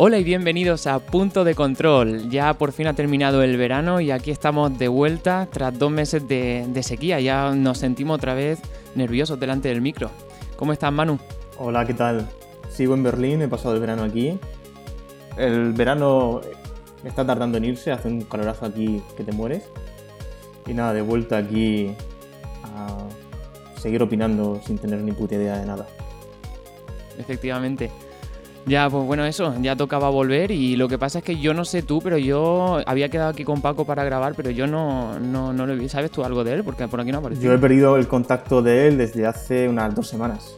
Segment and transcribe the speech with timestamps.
[0.00, 2.30] Hola y bienvenidos a Punto de Control.
[2.30, 6.28] Ya por fin ha terminado el verano y aquí estamos de vuelta tras dos meses
[6.28, 7.18] de, de sequía.
[7.18, 8.60] Ya nos sentimos otra vez
[8.94, 10.12] nerviosos delante del micro.
[10.54, 11.18] ¿Cómo estás, Manu?
[11.58, 12.28] Hola, ¿qué tal?
[12.70, 14.38] Sigo en Berlín, he pasado el verano aquí.
[15.36, 16.42] El verano
[17.02, 19.64] está tardando en irse, hace un calorazo aquí que te mueres.
[20.68, 21.90] Y nada, de vuelta aquí
[22.62, 22.98] a
[23.80, 25.88] seguir opinando sin tener ni puta idea de nada.
[27.18, 27.90] Efectivamente.
[28.66, 31.64] Ya, pues bueno, eso, ya tocaba volver y lo que pasa es que yo no
[31.64, 35.54] sé tú, pero yo había quedado aquí con Paco para grabar, pero yo no, no,
[35.54, 35.88] no lo vi.
[35.88, 36.64] ¿Sabes tú algo de él?
[36.64, 37.40] Porque por aquí no aparece.
[37.40, 40.54] Yo he perdido el contacto de él desde hace unas dos semanas.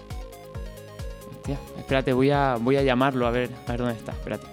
[1.37, 4.47] Hostia, espérate, voy a, voy a llamarlo a ver, a ver dónde está, espérate.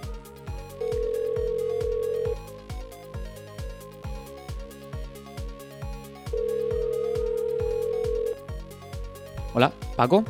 [9.56, 10.24] Hola, Paco.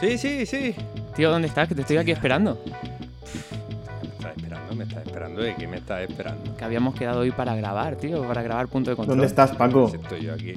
[0.00, 0.74] Sí, sí, sí.
[1.16, 1.68] Tío, ¿dónde estás?
[1.68, 2.58] Que te estoy aquí esperando.
[2.64, 5.42] Me estás esperando, me estás esperando.
[5.42, 6.56] ¿De qué me estás esperando?
[6.56, 9.16] Que habíamos quedado hoy para grabar, tío, para grabar punto de control.
[9.16, 9.90] ¿Dónde estás, Paco?
[9.94, 10.54] Estoy yo aquí.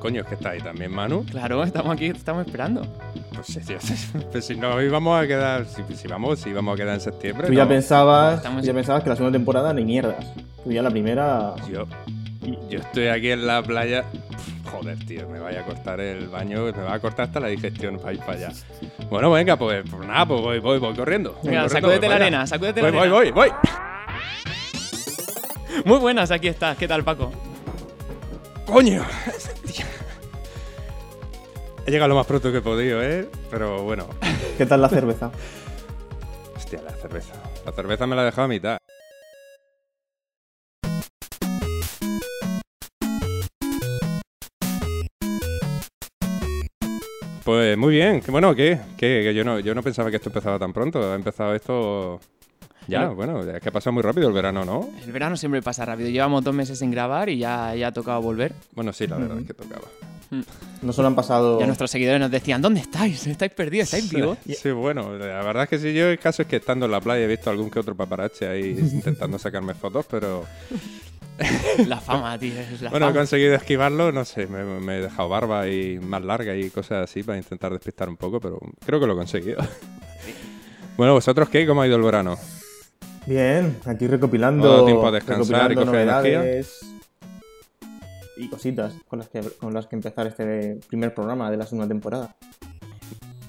[0.00, 1.24] Coño, es que está ahí también, Manu.
[1.26, 2.82] Claro, estamos aquí, te estamos esperando.
[3.34, 6.76] Pues si, si- pues si no íbamos a quedar, si, si vamos, si íbamos a
[6.76, 7.46] quedar en septiembre.
[7.46, 7.68] Tú ya no.
[7.68, 10.24] pensabas, Estamos- tú ya pensabas que la segunda temporada ni mierdas.
[10.64, 11.54] Tú ya la primera...
[11.70, 11.86] Yo,
[12.68, 14.04] yo estoy aquí en la playa.
[14.70, 17.98] Joder, tío, me vaya a cortar el baño, me va a cortar hasta la digestión
[17.98, 18.48] para ir para allá.
[19.08, 21.32] Bueno, venga, pues, pues nada, pues voy, voy, voy corriendo.
[21.42, 23.14] Voy Venga, corriendo, sacúdete voy la arena, sacúdete la Voy, arena.
[23.14, 23.56] voy, voy, voy.
[25.84, 26.76] Muy buenas, aquí estás.
[26.76, 27.32] ¿Qué tal, Paco?
[28.66, 29.04] ¡Coño!
[31.86, 33.28] He llegado lo más pronto que he podido, ¿eh?
[33.50, 34.06] Pero bueno.
[34.58, 35.30] ¿Qué tal la cerveza?
[36.54, 37.32] Hostia, la cerveza.
[37.64, 38.79] La cerveza me la he dejado a mitad.
[47.80, 48.78] Muy bien, bueno, ¿qué?
[48.98, 49.22] ¿Qué?
[49.24, 51.12] Que yo no, yo no pensaba que esto empezaba tan pronto.
[51.12, 52.20] Ha empezado esto.
[52.86, 54.90] Ya, bueno, es que ha pasado muy rápido el verano, ¿no?
[55.02, 56.10] El verano siempre pasa rápido.
[56.10, 58.52] Llevamos dos meses sin grabar y ya, ya ha tocado volver.
[58.74, 59.86] Bueno, sí, la verdad es que tocaba.
[60.82, 61.58] No solo han pasado...
[61.58, 63.26] Ya nuestros seguidores nos decían, ¿dónde estáis?
[63.26, 63.92] ¿Estáis perdidos?
[63.92, 64.38] ¿Estáis vivos?
[64.46, 67.00] Sí, bueno, la verdad es que sí, yo el caso es que estando en la
[67.00, 70.44] playa he visto algún que otro paparache ahí intentando sacarme fotos, pero
[71.86, 72.52] La fama, tío.
[72.58, 76.22] Es la bueno, he conseguido esquivarlo, no sé, me, me he dejado barba y más
[76.22, 79.58] larga y cosas así para intentar despistar un poco, pero creo que lo he conseguido.
[80.96, 81.66] bueno, ¿vosotros qué?
[81.66, 82.36] ¿Cómo ha ido el verano?
[83.26, 86.80] Bien, aquí recopilando, Todo tiempo a descansar y coger novedades
[88.40, 91.86] y cositas con las, que, con las que empezar este primer programa de la segunda
[91.86, 92.34] temporada.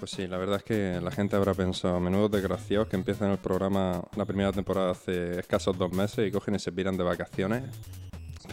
[0.02, 3.38] Pues sí, la verdad es que la gente habrá pensado, menudos desgraciados que empiezan el
[3.38, 7.66] programa, la primera temporada hace escasos dos meses y cogen y se piran de vacaciones.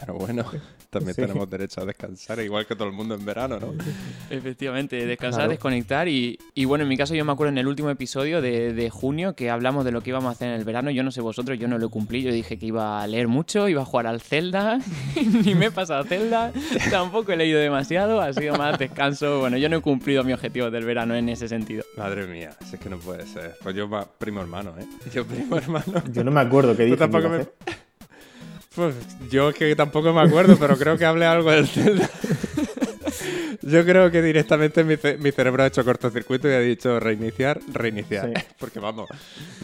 [0.01, 0.45] Pero bueno,
[0.91, 1.23] también Sí.
[1.23, 3.75] tenemos derecho a descansar, igual que todo el mundo en verano, ¿no?
[4.31, 5.51] Efectivamente, descansar, Claro.
[5.51, 8.73] desconectar y, y bueno, en mi caso yo me acuerdo en el último episodio de,
[8.73, 10.91] de junio que hablamos de lo que íbamos a hacer en el verano.
[10.91, 12.23] Yo no sé vosotros, yo no lo cumplí.
[12.23, 14.79] Yo dije que iba a leer mucho, iba a jugar al Zelda,
[15.45, 16.53] ni me he pasado Zelda,
[16.91, 19.41] tampoco he leído demasiado, ha sido más descanso.
[19.41, 21.85] Bueno, yo no he cumplido mi objetivo del verano en ese sentido.
[21.97, 23.57] Madre mía, si es que no puede ser.
[23.63, 23.89] Pues yo
[24.19, 24.87] primo hermano, ¿eh?
[25.13, 26.03] Yo primo hermano.
[26.13, 26.97] Yo no me acuerdo qué Tú dije.
[26.97, 27.47] que tampoco a me...
[28.75, 28.95] Pues
[29.31, 32.09] yo es que tampoco me acuerdo, pero creo que hablé algo del Zelda.
[33.63, 37.61] Yo creo que directamente mi, ce- mi cerebro ha hecho cortocircuito y ha dicho reiniciar,
[37.73, 38.33] reiniciar.
[38.35, 38.43] Sí.
[38.59, 39.09] Porque vamos,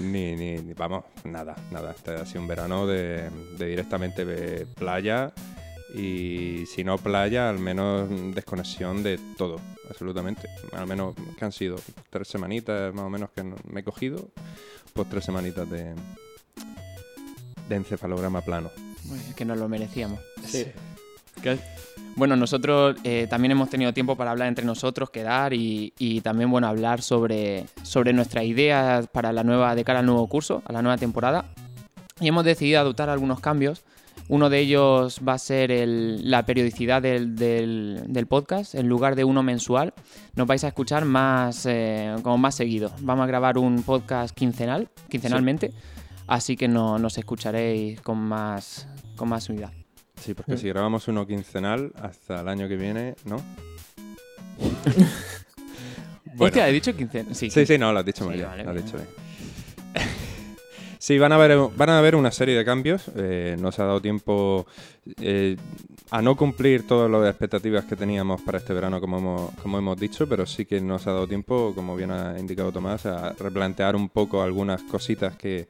[0.01, 1.93] ni, ni, ni- vamos, nada, nada.
[1.93, 5.33] Este ha sido un verano de, de directamente de playa
[5.95, 10.49] y si no playa, al menos desconexión de todo, absolutamente.
[10.73, 11.77] Al menos que han sido
[12.11, 14.29] tres semanitas más o menos que me he cogido,
[14.93, 15.95] pues tres semanitas de,
[17.69, 18.71] de encefalograma plano.
[19.29, 20.19] Es que nos lo merecíamos.
[20.47, 20.67] Sí.
[22.17, 26.51] Bueno, nosotros eh, también hemos tenido tiempo para hablar entre nosotros, quedar y, y también
[26.51, 30.73] bueno hablar sobre, sobre nuestras ideas para la nueva, de cara al nuevo curso, a
[30.73, 31.47] la nueva temporada.
[32.21, 33.83] Y hemos decidido adoptar algunos cambios.
[34.29, 38.77] Uno de ellos va a ser el- la periodicidad del, del- del podcast.
[38.77, 39.93] En lugar de uno mensual,
[40.37, 42.93] nos vais a escuchar más, eh, como más seguido.
[43.01, 45.73] Vamos a grabar un podcast quincenal, quincenalmente.
[46.27, 48.87] Así que no, nos escucharéis con más,
[49.17, 49.73] con más unidad.
[50.21, 53.37] Sí, porque si grabamos uno quincenal hasta el año que viene, ¿no?
[56.39, 57.35] Hostia, he dicho quincenal.
[57.35, 59.09] Sí, Sí, sí, no, lo has dicho Sí, vale, lo has dicho bien.
[60.99, 63.11] Sí, van a haber, van a haber una serie de cambios.
[63.15, 64.67] eh, nos ha dado tiempo
[65.21, 65.55] eh,
[66.11, 70.01] a no cumplir todas las expectativas que teníamos para este verano, como hemos, como hemos
[70.01, 73.95] dicho, pero sí que nos ha dado tiempo, como bien ha indicado Tomás, a replantear
[73.97, 75.69] un poco algunas cositas que,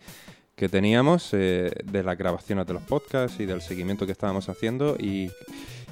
[0.56, 4.96] que teníamos eh, de las grabaciones de los podcasts y del seguimiento que estábamos haciendo
[4.98, 5.30] y,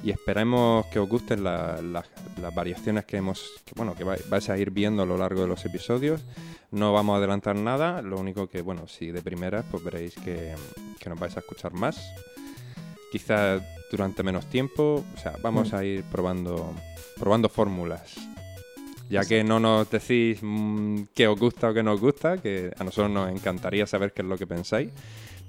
[0.03, 2.05] y esperemos que os gusten la- la-
[2.41, 5.41] las variaciones que hemos, que, bueno, que vai- vais a ir viendo a lo largo
[5.41, 6.21] de los episodios.
[6.71, 10.55] No vamos a adelantar nada, lo único que, bueno, si de primeras, pues veréis que,
[10.99, 12.01] que nos vais a escuchar más.
[13.11, 13.61] Quizás
[13.91, 15.75] durante menos tiempo, o sea, vamos Mm.
[15.75, 16.73] a ir probando,
[17.19, 18.15] probando fórmulas.
[19.13, 22.71] Ya que no nos decís mm, qué os gusta o qué no os gusta, que
[22.77, 24.91] a nosotros nos encantaría saber qué es lo que pensáis.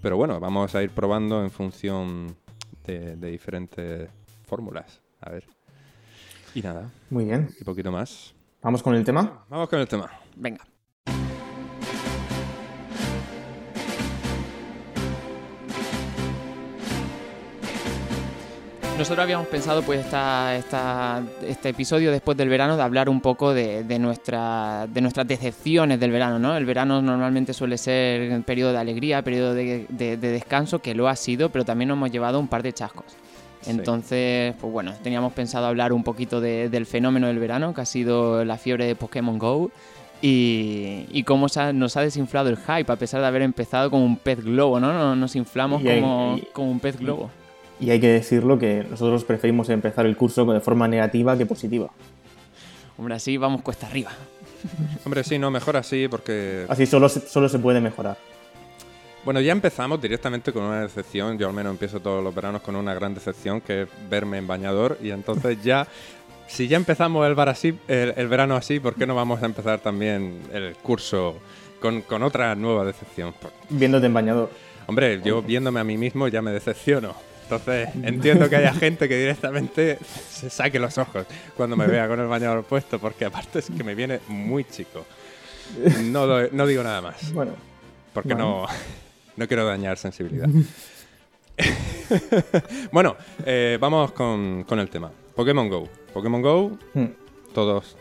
[0.03, 2.37] Pero bueno, vamos a ir probando en función
[2.85, 4.09] de, de diferentes
[4.47, 5.01] fórmulas.
[5.21, 5.45] A ver.
[6.55, 7.49] Y nada, Muy bien.
[7.59, 8.35] y poquito más.
[8.63, 9.45] Vamos con el tema.
[9.49, 10.11] Vamos con el tema.
[10.37, 10.65] Venga.
[18.97, 23.53] Nosotros habíamos pensado, pues, esta, esta- este episodio después del verano de hablar un poco
[23.53, 26.57] de, de, nuestra, de nuestras decepciones del verano, ¿no?
[26.57, 30.95] El verano normalmente suele ser un periodo de alegría, periodo de, de- de descanso, que
[30.95, 33.07] lo ha sido, pero también nos hemos llevado un par de chascos.
[33.63, 33.71] Sí.
[33.73, 37.87] Entonces, pues bueno, teníamos pensado hablar un poquito de- del fenómeno del verano, que ha
[37.87, 39.73] sido la fiebre de Pokémon Go,
[40.23, 43.91] y, y cómo se ha- nos ha desinflado el hype, a pesar de haber empezado
[43.91, 44.93] como un pez globo, ¿no?
[44.93, 47.31] Nos, nos inflamos Y como, y- como un pez globo.
[47.81, 51.91] Y hay que decirlo que nosotros preferimos empezar el curso de forma negativa que positiva.
[52.97, 54.13] Hombre, así vamos cuesta arriba.
[55.05, 56.67] Hombre, sí, no, mejor así porque...
[56.69, 58.17] Así solo se, solo se puede mejorar.
[59.25, 61.39] Bueno, ya empezamos directamente con una decepción.
[61.39, 64.47] Yo al menos empiezo todos los veranos con una gran decepción, que es verme en
[64.47, 64.99] bañador.
[65.03, 65.89] Y entonces ya,
[66.47, 69.47] si ya empezamos el, bar así, el, el verano así, ¿por qué no vamos a
[69.47, 71.37] empezar también el curso
[71.81, 73.35] con, con otra nueva decepción?
[73.71, 74.51] Viéndote en bañador.
[74.87, 77.15] Hombre, yo viéndome a mí mismo ya me decepciono.
[77.45, 79.99] Entonces entiendo que haya gente que directamente
[80.31, 81.27] se saque los ojos
[81.57, 85.05] cuando me vea con el bañador puesto, porque aparte es que me viene muy chico.
[86.05, 87.53] No, no digo nada más, Bueno,
[88.13, 88.67] porque no,
[89.37, 90.49] no quiero dañar sensibilidad.
[92.93, 95.11] bueno, eh, vamos con, con el tema.
[95.35, 95.89] Pokémon Go.
[96.13, 97.07] Pokémon Go, hmm,
[97.53, 97.97] todos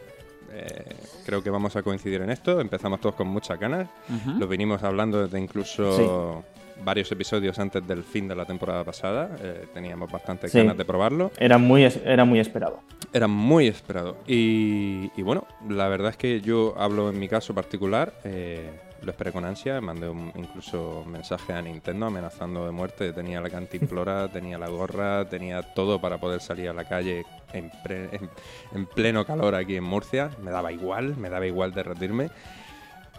[0.51, 2.61] eh, creo que vamos a coincidir en esto.
[2.61, 3.89] Empezamos todos con muchas ganas.
[4.09, 4.39] Ujú.
[4.39, 6.43] Lo venimos hablando desde incluso
[6.83, 9.35] varios episodios antes del fin de la temporada pasada.
[9.41, 10.57] Eh, teníamos bastantes Sí.
[10.59, 11.31] ganas de probarlo.
[11.37, 12.79] era muy, era muy esperado.
[13.11, 14.17] Era muy esperado.
[14.27, 18.13] Y, y bueno, la verdad es que yo hablo en mi caso particular.
[18.23, 18.69] eh,
[19.03, 19.81] lo esperé con ansia.
[19.81, 23.11] Mandé un, incluso mensaje a Nintendo amenazando de muerte.
[23.11, 27.69] Tenía la cantimplora, tenía la gorra, tenía todo para poder salir a la calle en,
[27.83, 28.29] pre- en-
[28.73, 30.29] en pleno calor aquí en Murcia.
[30.41, 32.29] Me daba igual, me daba igual derretirme.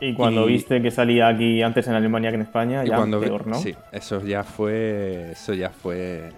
[0.00, 3.20] Y cuando Y- viste que salía aquí antes en Alemania que en España, ya cuando
[3.20, 3.54] peor, ¿no?
[3.56, 5.30] Sí, eso ya fue.
[5.32, 6.30] Eso ya fue.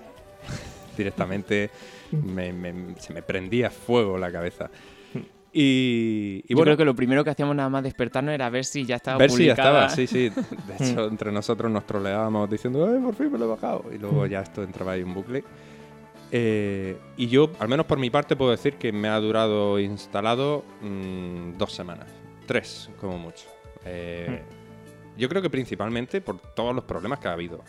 [0.96, 1.70] directamente.
[2.12, 4.70] me- me- se me prendía fuego la cabeza.
[5.52, 8.64] Y, y Yo bueno, creo que lo primero que hacíamos nada más despertarnos era ver
[8.66, 10.28] si ya estaba ver si ya estaba, sí, sí.
[10.68, 13.84] De hecho, entre nosotros nos troleábamos diciendo, ¡ay, por fin me lo he bajado!
[13.92, 15.42] Y luego ya esto entraba ahí en bucle.
[16.30, 20.62] Eh, y yo, al menos por mi parte, puedo decir que me ha durado instalado
[20.82, 22.06] mm, dos semanas.
[22.46, 23.46] Tres, como mucho.
[23.84, 24.42] Eh,
[25.16, 27.62] Yo creo que principalmente por todos los problemas que ha habido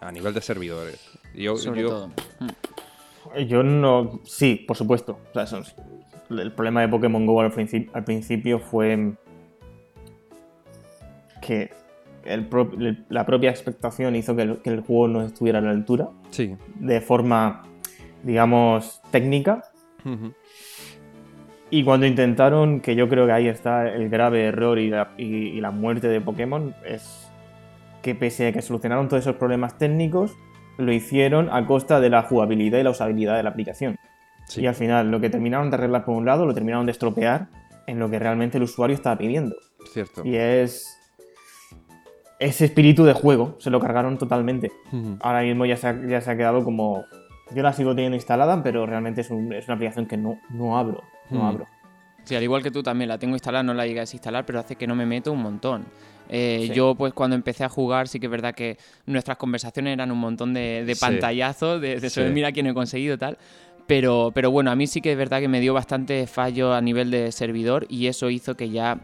[0.00, 1.10] a nivel de servidores.
[1.34, 2.08] Yo, Sobre yo- todo.
[2.40, 3.38] Mm.
[3.46, 4.20] Yo no.
[4.24, 5.18] Sí, por supuesto.
[5.30, 5.74] O sea, eso es-
[6.30, 9.14] el problema de Pokémon Go al, principio al principio fue
[11.42, 11.70] que
[12.24, 15.62] el pro- el- la propia expectación hizo que el, que el juego no estuviera a
[15.62, 16.54] la altura Sí.
[16.76, 17.62] de forma,
[18.22, 19.64] digamos, técnica.
[21.70, 25.24] Y cuando intentaron, que yo creo que ahí está el grave error y la, y-
[25.48, 27.30] y la muerte de Pokémon, es
[28.02, 30.34] que pese a que solucionaron todos esos problemas técnicos,
[30.78, 33.96] lo hicieron a costa de la jugabilidad y la usabilidad de la aplicación.
[34.46, 34.62] Sí.
[34.62, 37.48] Y al final, lo que terminaron de arreglar por un lado, lo terminaron de estropear
[37.86, 39.54] en lo que realmente el usuario estaba pidiendo.
[39.92, 40.22] Cierto.
[40.24, 40.96] Y es.
[42.38, 44.72] Ese espíritu de juego, se lo cargaron totalmente.
[45.20, 47.04] Ahora mismo ya se ha, ya se ha quedado como.
[47.54, 50.78] Yo la sigo teniendo instalada, pero realmente es, un- es una aplicación que no, no
[50.78, 51.02] abro.
[51.30, 51.46] No Hmm.
[51.46, 51.66] abro.
[52.24, 54.60] Sí, al igual que tú también la tengo instalada, no la llegué a desinstalar, pero
[54.60, 55.86] hace que no me meto un montón.
[56.28, 56.74] Eh, Sí.
[56.74, 60.18] Yo, pues, cuando empecé a jugar, sí que es verdad que nuestras conversaciones eran un
[60.18, 61.00] montón de, de Sí.
[61.00, 62.32] pantallazos, de, de eso de Sí.
[62.32, 63.36] mira quién he conseguido tal.
[63.88, 66.80] Pero, pero bueno, a mí sí que es verdad que me dio bastante fallo a
[66.80, 68.98] nivel de servidor y eso hizo que ya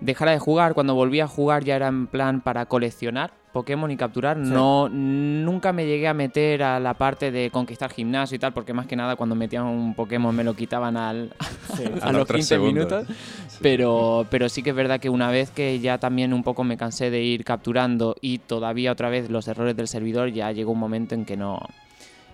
[0.00, 0.74] dejara de jugar.
[0.74, 4.36] Cuando volví a jugar ya era en plan para coleccionar Pokémon y capturar.
[4.42, 4.50] Sí.
[4.50, 8.72] No, nunca me llegué a meter a la parte de conquistar gimnasio y tal, porque
[8.72, 11.32] más que nada cuando metían un Pokémon me lo quitaban al,
[11.76, 11.84] Sí.
[12.00, 12.74] a A los los tres 15 segundos.
[13.02, 13.16] minutos.
[13.48, 13.58] Sí.
[13.62, 16.76] Pero, pero sí que es verdad que una vez que ya también un poco me
[16.76, 20.78] cansé de ir capturando y todavía otra vez los errores del servidor, ya llegó un
[20.78, 21.58] momento en que no,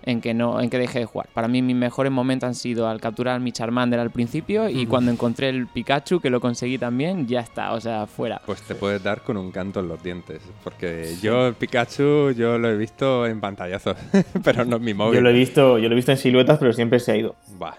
[0.07, 1.27] en que no en que dejé de jugar.
[1.33, 5.11] Para mí mis mejores momentos han sido al capturar mi Charmander al principio y cuando
[5.11, 8.41] encontré el Pikachu, que lo conseguí también, ya está, o sea, fuera.
[8.45, 10.41] Pues te puedes dar con un canto en los dientes.
[10.63, 13.97] Porque yo, el Pikachu, yo lo he visto en pantallazos,
[14.43, 15.15] pero no en mi móvil.
[15.15, 17.35] Yo lo he visto, yo lo he visto en siluetas, pero siempre se ha ido.
[17.57, 17.75] Bah.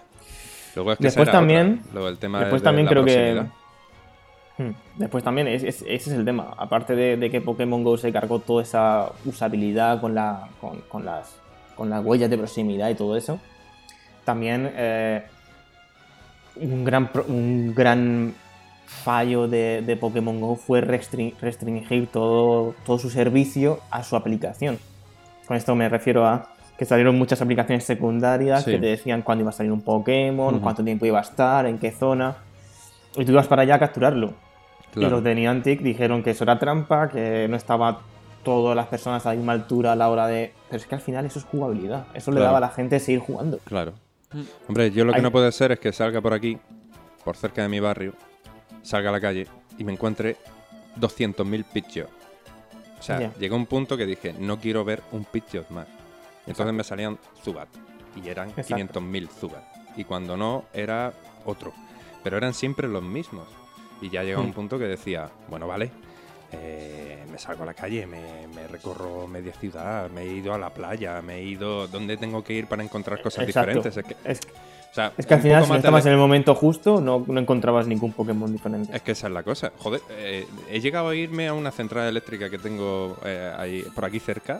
[0.75, 1.93] Luego es que Después también- otra.
[1.93, 3.47] Luego el tema Después de también creo proximidad.
[4.57, 4.63] que.
[4.63, 4.73] Hmm.
[4.97, 6.53] Después también, es- es- ese es el tema.
[6.57, 11.05] Aparte de, de que Pokémon Go se cargó toda esa usabilidad con, la, con, con
[11.05, 11.39] las,
[11.77, 13.39] con las huellas de proximidad y todo eso,
[14.25, 15.23] también eh,
[16.57, 18.33] un, gran, un gran
[18.85, 24.79] fallo de, de Pokémon Go fue restri- restringir todo, todo su servicio a su aplicación.
[25.47, 28.71] Con esto me refiero a que salieron muchas aplicaciones secundarias Sí.
[28.71, 31.77] que te decían cuándo iba a salir un Pokémon, cuánto tiempo iba a estar, en
[31.79, 32.35] qué zona.
[33.15, 34.33] Y tú ibas para allá a capturarlo.
[34.95, 38.01] Y los de Niantic dijeron que eso era trampa, que no estaba
[38.43, 40.53] todas las personas a la misma altura a la hora de...
[40.69, 42.07] Pero es que al final eso es jugabilidad.
[42.13, 43.59] Eso le daba a la gente seguir jugando.
[43.65, 43.93] Claro.
[44.33, 44.41] Mm.
[44.69, 46.57] Hombre, yo lo que Hay- no puede ser es que salga por aquí,
[47.23, 48.13] por cerca de mi barrio,
[48.83, 50.37] salga a la calle y me encuentre
[50.99, 52.09] 200.000 Pidgeot.
[52.99, 53.33] O sea, Ya.
[53.35, 55.87] llegó un punto que dije, no quiero ver un Pidgeot más.
[56.45, 57.67] Entonces me salían Zubat.
[58.21, 58.75] Y eran Exacto.
[58.75, 59.63] 500.000 Zubat.
[59.95, 61.13] Y cuando no, era
[61.45, 61.73] otro.
[62.23, 63.47] Pero eran siempre los mismos.
[64.01, 64.45] Y ya llegó Mm.
[64.47, 65.91] un punto que decía, bueno, vale,
[66.51, 70.57] eh, me salgo a la calle, me, me recorro media ciudad, me he ido a
[70.57, 71.87] la playa, me he ido...
[71.87, 73.71] ¿Dónde tengo que ir para encontrar cosas Exacto.
[73.81, 73.97] diferentes?
[73.97, 74.39] Es que, Es,
[74.91, 77.23] o sea, es que al final, si no de estabas en el momento justo, no,
[77.27, 78.95] no encontrabas ningún Pokémon diferente.
[78.95, 79.71] Es que esa es la cosa.
[79.77, 84.05] Joder, eh, he llegado a irme a una central eléctrica que tengo eh, ahí, por
[84.05, 84.59] aquí cerca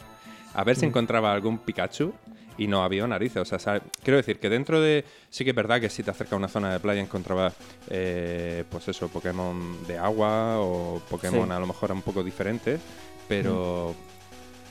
[0.54, 0.90] a ver si Mm.
[0.90, 2.14] encontraba algún Pikachu
[2.58, 3.52] y no había narices.
[3.52, 5.06] O sea, quiero decir que dentro de...
[5.30, 7.54] Sí que es verdad que si te acercas a una zona de playa encontrabas,
[7.90, 11.54] eh, pues eso, Pokémon de agua o Pokémon Sí.
[11.54, 12.80] a lo mejor un poco diferentes,
[13.28, 13.96] pero...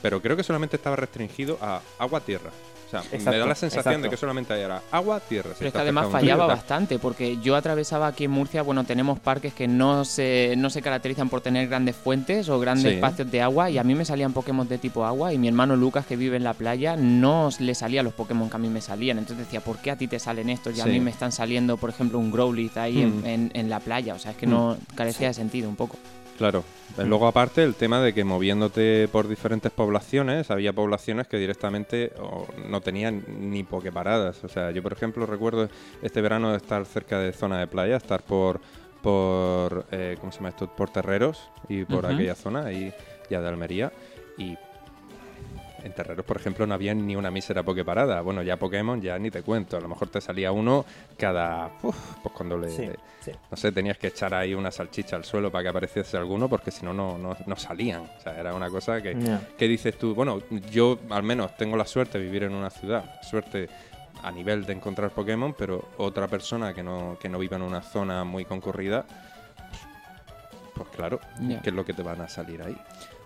[0.01, 2.51] Pero creo que solamente estaba restringido a agua-tierra.
[2.87, 5.51] O sea, me da la sensación de que solamente era agua-tierra.
[5.57, 9.53] Pero es que además fallaba bastante, porque yo atravesaba aquí en Murcia, bueno, tenemos parques
[9.53, 12.95] que no se, no se caracterizan por tener grandes fuentes o grandes Sí.
[12.95, 15.75] espacios de agua, y a mí me salían Pokémon de tipo agua, y mi hermano
[15.75, 18.79] Lucas, que vive en la playa, no le salían los Pokémon que a mí me
[18.81, 19.17] salían.
[19.17, 20.77] Entonces decía, ¿por qué a ti te salen estos?
[20.77, 20.89] Y a Sí.
[20.91, 23.25] mí me están saliendo, por ejemplo, un Growlithe ahí en- Mm.
[23.25, 24.13] en, en la playa.
[24.13, 25.97] O sea, es que no carecía de sentido un poco.
[26.37, 26.63] Claro.
[26.97, 32.11] Luego aparte el tema de que moviéndote por diferentes poblaciones, había poblaciones que directamente
[32.67, 34.43] no tenían ni pokeparadas.
[34.43, 35.69] O sea, yo por ejemplo recuerdo
[36.01, 38.61] este verano de estar cerca de zona de playa, estar por
[39.01, 40.67] por eh, ¿cómo se llama esto?
[40.67, 42.91] por Terreros y por aquella zona ahí
[43.29, 43.91] ya de Almería
[44.37, 44.57] y
[45.83, 48.21] en Terreros, por ejemplo, no había ni una mísera Poképarada.
[48.21, 49.77] Bueno, ya Pokémon ya ni te cuento.
[49.77, 50.85] A lo mejor te salía uno
[51.17, 51.71] cada...
[51.83, 52.69] uf, pues cuando le...
[52.69, 52.89] Sí,
[53.21, 53.31] sí.
[53.51, 56.71] No sé, tenías que echar ahí una salchicha al suelo para que apareciese alguno, porque
[56.71, 58.01] si no, no, no no salían.
[58.01, 59.15] O sea, era una cosa que,
[59.57, 60.41] que dices tú, bueno,
[60.71, 63.69] yo al menos tengo la suerte de vivir en una ciudad, suerte
[64.23, 67.81] a nivel de encontrar Pokémon, pero otra persona que no, que no viva en una
[67.81, 69.05] zona muy concurrida,
[70.73, 71.61] pues claro, Ya.
[71.61, 72.77] ¿qué es lo que te van a salir ahí?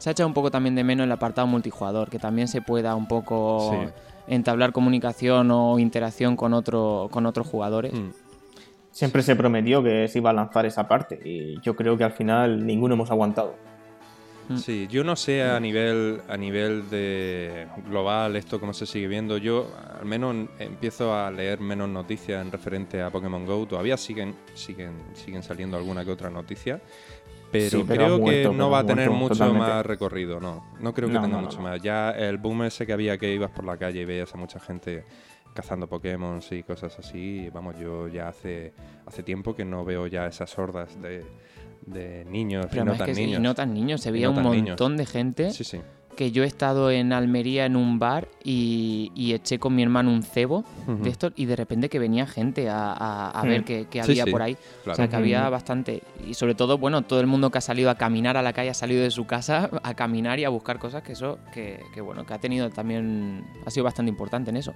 [0.01, 2.96] Se ha echado un poco también de menos el apartado multijugador, que también se pueda
[2.96, 3.91] un poco Sí.
[4.25, 7.93] entablar comunicación o interacción con, otro, con otros jugadores.
[7.93, 8.10] Mm.
[8.89, 12.13] Siempre se prometió que se iba a lanzar esa parte y yo creo que al
[12.13, 13.53] final ninguno hemos aguantado.
[14.53, 14.58] Mm.
[14.58, 19.38] Sí, yo no sé a nivel a nivel de global esto cómo se sigue viendo.
[19.38, 19.67] Yo
[20.00, 23.65] al menos empiezo a leer menos noticias en referente a Pokémon Go.
[23.65, 26.81] Todavía siguen siguen siguen saliendo alguna que otra noticia,
[27.51, 29.67] pero, Sí, pero ha creo muerto, que no va a tener mucho totalmente.
[29.67, 30.39] más recorrido.
[30.39, 31.63] No, no creo que No, tenga no, mucho no.
[31.63, 31.81] más.
[31.81, 34.60] Ya el boom ese que había que ibas por la calle y veías a mucha
[34.60, 35.03] gente
[35.53, 37.50] cazando Pokémon y cosas así.
[37.53, 38.74] Vamos, yo ya hace
[39.05, 41.25] hace tiempo que no veo ya esas hordas de,
[41.86, 43.40] de niños Pero y no tan que niños.
[43.40, 44.70] y no tan niños, se veía no un niños.
[44.70, 45.80] montón de gente Sí, sí.
[46.16, 50.12] que yo he estado en Almería en un bar y, y eché con mi hermano
[50.12, 53.48] un cebo de estos y de repente que venía gente a, a- a Mm.
[53.48, 54.56] ver qué, había sí, por ahí.
[54.84, 54.92] claro.
[54.92, 56.04] O sea, que había bastante.
[56.28, 58.70] Y sobre todo, bueno, todo el mundo que ha salido a caminar a la calle
[58.70, 62.02] ha salido de su casa a caminar y a buscar cosas que eso, que, que
[62.02, 64.74] bueno, que ha tenido también, ha sido bastante importante en eso.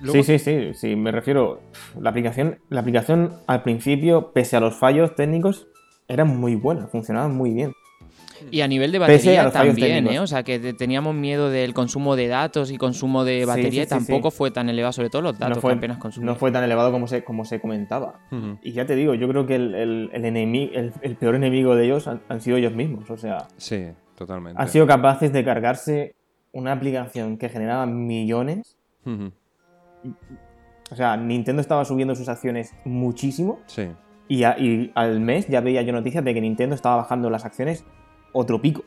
[0.00, 1.60] Luego- Sí, sí, sí, sí, me refiero.
[2.00, 5.68] La aplicación, la aplicación al principio, pese a los fallos técnicos,
[6.12, 7.72] era muy buena, funcionaba muy bien.
[8.50, 10.06] Y a nivel de batería también.
[10.08, 10.18] ¿eh?
[10.18, 13.82] O sea, que te- teníamos miedo del consumo de datos y consumo de Sí, batería
[13.84, 14.36] sí, tampoco sí.
[14.38, 16.26] fue tan elevado, sobre todo los datos no fue, que apenas consumía.
[16.26, 18.20] no fue tan elevado como se, como se comentaba.
[18.62, 21.84] Y ya te digo, yo creo que el, el, el, el, el peor enemigo de
[21.84, 23.10] ellos han, han sido ellos mismos.
[23.10, 24.60] O sea, Sí, totalmente.
[24.60, 26.14] han sido capaces de cargarse
[26.52, 28.78] una aplicación que generaba millones.
[30.90, 33.60] O sea, Nintendo estaba subiendo sus acciones muchísimo.
[33.66, 33.88] Sí,
[34.30, 37.44] Y, a- y al mes ya veía yo noticias de que Nintendo estaba bajando las
[37.44, 37.84] acciones
[38.32, 38.84] otro pico.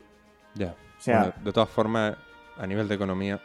[0.54, 0.74] ya.
[0.98, 2.16] O sea, Bueno, de todas formas,
[2.58, 3.38] a nivel de economía,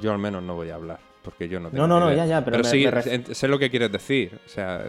[0.00, 0.98] yo al menos no voy a hablar.
[1.24, 3.34] porque yo no tengo No, no, no, ya, ya, pero me- sí, me ref- en-
[3.34, 4.38] sé lo que quieres decir.
[4.44, 4.82] O sea,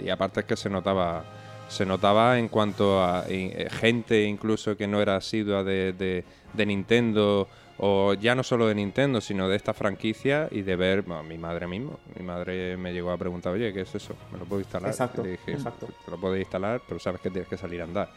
[0.00, 1.24] y aparte es que se notaba
[1.68, 6.66] se notaba en cuanto a eh, gente incluso que no era asidua de, de- de
[6.66, 7.48] Nintendo
[7.78, 11.36] o ya no solo de Nintendo, sino de esta franquicia y de ver, bueno, mi
[11.38, 14.14] madre mismo, mi madre me llegó a preguntar, oye, ¿qué es eso?
[14.32, 14.90] ¿Me lo puedo instalar?
[14.90, 15.86] Exacto, le dije, exacto.
[16.04, 18.10] te lo puedes instalar, pero sabes que tienes que salir a andar.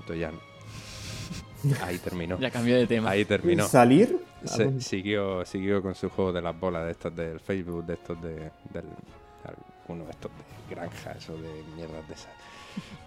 [0.00, 0.40] Entonces ya no.
[1.84, 2.38] Ahí terminó.
[2.40, 3.10] Ya cambió de tema.
[3.10, 3.68] Ahí terminó.
[3.68, 4.18] ¿Salir?
[4.44, 8.20] Se- siguió, siguió con su juego de las bolas de estos del Facebook, de estos
[8.20, 8.34] de.
[8.72, 8.84] del.
[9.84, 12.32] alguno de estos de granja, eso de mierdas de esas.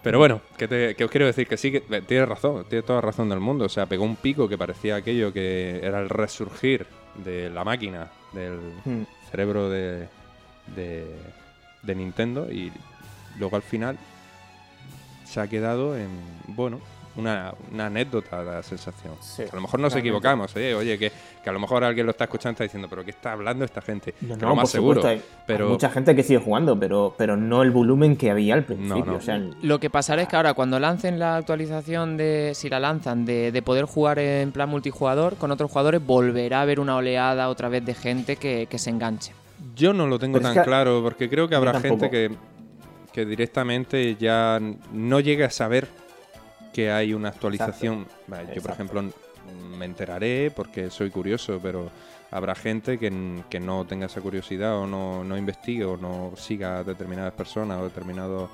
[0.02, 2.82] Pero bueno, que, te- que os quiero decir que sí, que eh, tienes razón, tiene
[2.82, 3.64] toda la razón del mundo.
[3.64, 8.08] O sea, pegó un pico que parecía aquello que era el resurgir de la máquina,
[8.32, 9.02] del Hmm.
[9.30, 10.06] cerebro de,
[10.76, 11.06] de,
[11.82, 12.70] de Nintendo y
[13.38, 13.98] luego al final
[15.24, 16.08] se ha quedado en,
[16.48, 16.80] bueno,
[17.16, 19.14] una, una anécdota la sensación.
[19.20, 20.74] Sí, a lo mejor nos equivocamos, ¿eh?
[20.74, 21.10] oye, que,
[21.42, 23.64] que a lo mejor alguien lo está escuchando y está diciendo, pero ¿qué está hablando
[23.64, 24.14] esta gente?
[24.20, 25.00] No, Que no, lo más seguro.
[25.00, 28.30] supuesto, hay, pero- hay mucha gente que sigue jugando, pero, pero no el volumen que
[28.30, 29.04] había al principio.
[29.04, 29.16] no.
[29.16, 32.80] O sea, Lo que pasará es que ahora cuando lancen la actualización de, si la
[32.80, 36.96] lanzan, de, de poder jugar en plan multijugador con otros jugadores, volverá a haber una
[36.96, 39.32] oleada otra vez de gente que, que se enganche.
[39.74, 42.30] Yo no lo tengo Pero es tan que- claro, porque creo que habrá gente que,
[43.12, 44.60] que directamente ya
[44.92, 45.88] no llegue a saber
[46.76, 48.06] que hay una actualización.
[48.26, 49.02] Vale, yo, por ejemplo,
[49.78, 51.88] me enteraré porque soy curioso, pero
[52.30, 56.80] habrá gente que, que no tenga esa curiosidad o no, no investigue o no siga
[56.80, 58.50] a determinadas personas o determinados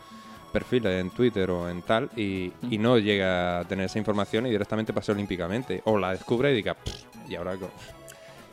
[0.52, 4.50] perfiles en Twitter o en tal y, y no llega a tener esa información y
[4.50, 5.82] directamente pase olímpicamente.
[5.86, 7.56] O la descubre y diga, "Pff, y ahora...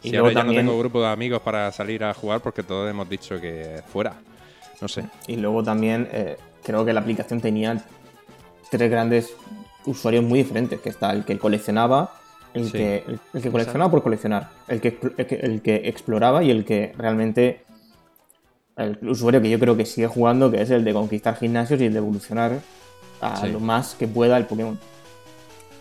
[0.01, 2.63] Y Si ahora ya también- no tengo grupo de amigos para salir a jugar porque
[2.63, 4.13] todos hemos dicho que fuera.
[4.81, 5.03] No sé.
[5.27, 7.83] Y luego también eh, creo que la aplicación tenía
[8.71, 9.33] tres grandes
[9.85, 12.13] usuarios muy diferentes, que está el que coleccionaba,
[12.53, 12.71] el, Sí.
[12.73, 16.51] que, el, el que coleccionaba por coleccionar, el que, el que, el que exploraba y
[16.51, 17.63] el que realmente...
[18.75, 21.85] El usuario que yo creo que sigue jugando, que es el de conquistar gimnasios y
[21.85, 22.59] el de evolucionar
[23.19, 23.49] a Sí.
[23.51, 24.79] lo más que pueda el Pokémon.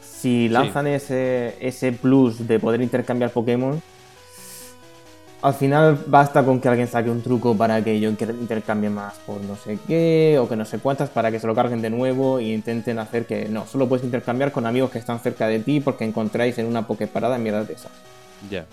[0.02, 3.80] Si lanzan ese, ese plus de poder intercambiar Pokémon,
[5.40, 9.14] al final basta con que alguien saque un truco para que yo inter- intercambie más
[9.26, 11.90] por no sé qué o que no sé cuántas para que se lo carguen de
[11.90, 15.60] nuevo e intenten hacer que no, solo puedes intercambiar con amigos que están cerca de
[15.60, 17.92] ti porque encontráis en una Poképarada en mierda de esas.
[18.50, 18.66] Ya.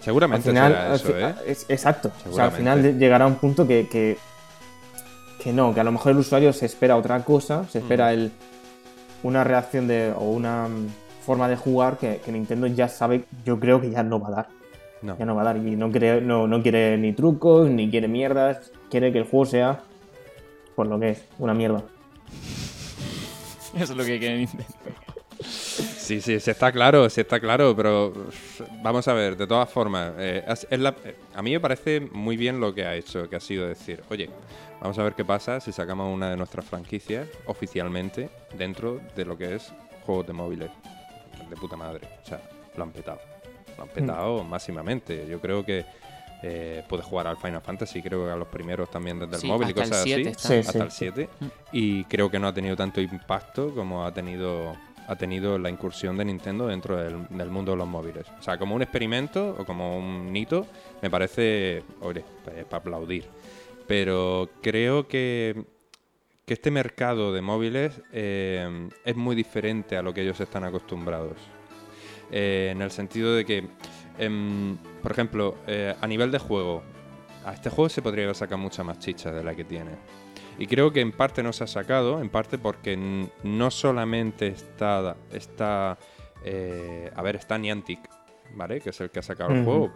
[0.00, 1.34] Seguramente final, será al eso, fi- ¿eh?
[1.46, 2.10] es- exacto.
[2.30, 4.18] O sea, al final llegará un punto que, que,
[5.42, 8.14] que no, que a lo mejor el usuario se espera otra cosa, se espera Mm.
[8.14, 8.32] el,
[9.22, 10.66] una reacción de, o una
[11.24, 14.30] forma de jugar que, que Nintendo ya sabe, yo creo que ya no va a
[14.32, 14.46] dar.
[15.02, 15.18] No.
[15.18, 15.56] Ya no va a dar.
[15.56, 18.70] Y no, cree, no, no quiere ni trucos, ni quiere mierdas.
[18.90, 19.80] Quiere que el juego sea,
[20.76, 21.82] por lo que es, una mierda.
[23.74, 24.64] Eso es lo que quieren Nintendo.
[25.40, 28.12] Sí, sí, sí está claro, sí está claro, pero
[28.82, 32.00] vamos a ver, de todas formas, eh, es- es la- eh, a mí me parece
[32.00, 34.28] muy bien lo que ha hecho, que ha sido decir, oye,
[34.80, 39.38] vamos a ver qué pasa si sacamos una de nuestras franquicias oficialmente dentro de lo
[39.38, 39.72] que es
[40.04, 40.70] juegos de móviles.
[41.48, 42.40] De puta madre, o sea,
[42.76, 43.20] lo han petado.
[43.76, 45.26] Lo han petado máximamente.
[45.28, 45.84] Yo creo que
[46.42, 49.52] eh, puedes jugar al Final Fantasy, creo que a los primeros también desde Sí, el
[49.52, 50.48] móvil y hasta el cosas 7 así.
[50.48, 50.78] Sí, hasta sí.
[50.78, 51.46] el 7 Mm.
[51.72, 54.74] y creo que no ha tenido tanto impacto como ha tenido
[55.08, 58.24] ha tenido la incursión de Nintendo dentro del, del mundo de los móviles.
[58.38, 60.64] O sea, como un experimento o como un hito,
[61.02, 63.26] me parece, oye, para aplaudir.
[63.88, 65.64] Pero creo que,
[66.46, 71.36] que este mercado de móviles eh, es muy diferente a lo que ellos están acostumbrados.
[72.32, 73.68] Eh, en el sentido de que,
[74.18, 76.82] em, por ejemplo, eh, a nivel de juego,
[77.44, 79.92] a este juego se podría haber sacado mucha más chicha de la que tiene.
[80.58, 82.96] Y creo que en parte no se ha sacado, en parte porque
[83.42, 85.98] no solamente está, está
[86.44, 88.00] eh, a ver, está Niantic,
[88.54, 88.80] ¿vale?
[88.80, 89.92] Que es el que ha sacado el juego.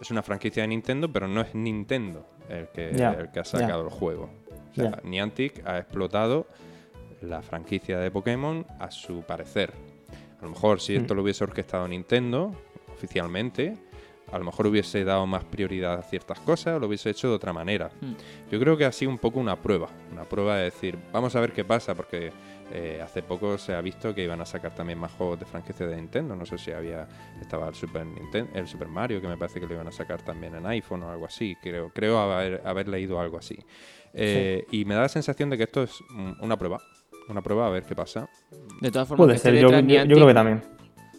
[0.00, 3.44] Es una franquicia de Nintendo, pero no es Nintendo el que, Ya, el que ha
[3.44, 4.30] sacado el juego.
[4.70, 5.00] O sea.
[5.04, 6.46] Niantic ha explotado
[7.20, 9.72] la franquicia de Pokémon a su parecer.
[10.44, 11.16] A lo mejor si esto Mm.
[11.16, 12.52] lo hubiese orquestado Nintendo
[12.92, 13.78] oficialmente,
[14.30, 17.54] a lo mejor hubiese dado más prioridad a ciertas cosas, lo hubiese hecho de otra
[17.54, 17.90] manera.
[18.02, 18.12] Mm.
[18.50, 21.40] Yo creo que ha sido un poco una prueba, una prueba de decir, vamos a
[21.40, 22.30] ver qué pasa, porque
[22.72, 25.86] eh, hace poco se ha visto que iban a sacar también más juegos de franquicia
[25.86, 26.36] de Nintendo.
[26.36, 27.08] No sé si había
[27.40, 30.20] estaba el Super Ninten- el Super Mario, que me parece que lo iban a sacar
[30.22, 31.56] también en iPhone o algo así.
[31.62, 33.56] Creo, creo haber, haber leído algo así.
[34.12, 35.92] Eh, Y me da la sensación de que esto es
[36.40, 36.80] una prueba,
[37.28, 38.28] una prueba a ver qué pasa.
[38.80, 40.62] De todas formas, Puede ser, yo, creo que también.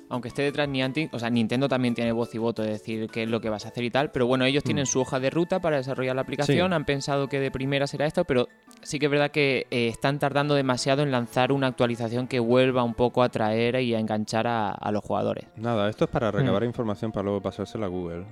[0.09, 3.23] aunque esté detrás Niantic, o sea, Nintendo también tiene voz y voto de decir qué
[3.23, 5.29] es lo que vas a hacer y tal, pero bueno, ellos tienen su hoja de
[5.31, 6.71] ruta para desarrollar la aplicación, Mm.
[6.71, 6.75] Sí.
[6.75, 8.47] han pensado que de primera será esto, pero
[8.83, 12.83] sí que es verdad que eh, están tardando demasiado en lanzar una actualización que vuelva
[12.83, 15.45] un poco a atraer y a enganchar a, a los jugadores.
[15.55, 18.25] Nada, esto es para recabar información para luego pasársela a Google.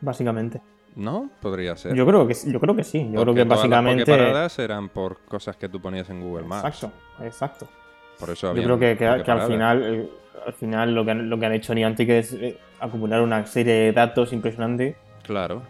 [0.00, 0.60] Básicamente.
[0.98, 1.30] ¿No?
[1.40, 1.94] Podría ser.
[1.94, 2.98] Yo creo que, sí- yo creo que sí.
[2.98, 4.04] Yo creo Porque que todas las básicamente.
[4.04, 6.66] Poképaradas eran por cosas que tú ponías en Google Maps.
[6.66, 6.92] Exacto,
[7.24, 7.68] exacto.
[8.18, 10.10] Por eso Yo había creo que, que- que al final, eh,
[10.44, 13.72] al final lo que han, lo que han hecho Niantic es eh, acumular una serie
[13.74, 14.96] de datos impresionante.
[15.22, 15.62] Claro.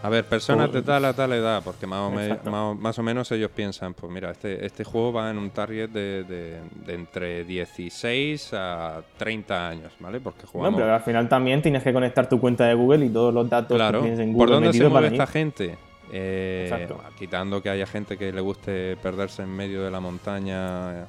[0.00, 2.74] A ver, personas de Por- tal a tal edad, porque más o, me- más, o-
[2.74, 6.22] más o menos ellos piensan, pues mira, este, este juego va en un target de,
[6.22, 10.20] de- de entre 16 a 30 años, ¿vale?
[10.20, 10.80] Porque Bueno, jugamos...
[10.80, 13.76] pero al final también tienes que conectar tu cuenta de Google y todos los datos
[13.76, 15.76] claro, que tienes en ¿por Google dónde se mueve esta gente?
[16.12, 17.00] Eh, Exacto.
[17.18, 21.02] quitando que haya gente que le guste perderse en medio de la montaña